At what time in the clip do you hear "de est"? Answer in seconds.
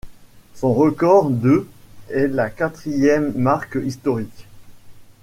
1.29-2.25